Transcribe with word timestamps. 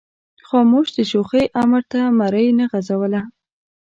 خاموش 0.47 0.87
د 0.97 0.99
شوخۍ 1.11 1.45
امر 1.61 1.81
ته 1.91 1.99
مرۍ 2.19 2.47
نه 2.59 2.65
غځوله. 2.71 3.21